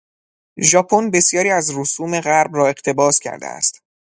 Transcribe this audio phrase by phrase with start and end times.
[0.71, 3.81] ژاپن بسیاری از رسوم غرب را اقتباس کرده است.